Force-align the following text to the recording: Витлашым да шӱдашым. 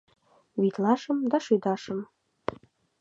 Витлашым 0.61 1.17
да 1.31 1.37
шӱдашым. 1.45 1.99